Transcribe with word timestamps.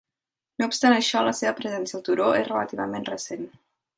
No 0.61 0.67
obstant 0.69 0.95
això, 0.95 1.21
la 1.27 1.33
seva 1.41 1.53
presència 1.59 1.97
al 2.01 2.03
turó 2.09 2.31
és 2.41 2.49
relativament 2.49 3.09
recent. 3.13 3.47